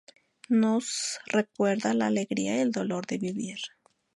Nos 0.49 1.19
recuerda 1.27 1.93
la 1.93 2.07
alegría 2.07 2.57
y 2.57 2.61
el 2.61 2.71
dolor 2.71 3.05
de 3.05 3.19
vivir. 3.19 3.59